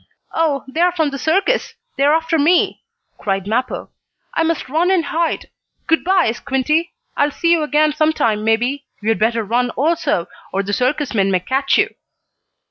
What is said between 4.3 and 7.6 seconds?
"I must run and hide. Good by, Squinty. I'll see